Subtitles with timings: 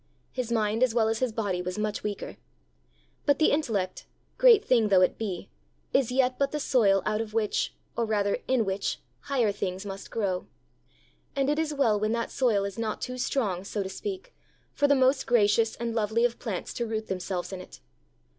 [0.31, 2.37] His mind as well as his body was much weaker.
[3.27, 4.07] But the intellect,
[4.39, 5.51] great thing though it be,
[5.93, 10.09] is yet but the soil out of which, or rather in which, higher things must
[10.09, 10.47] grow,
[11.35, 14.33] and it is well when that soil is not too strong, so to speak,
[14.73, 17.79] for the most gracious and lovely of plants to root themselves in it.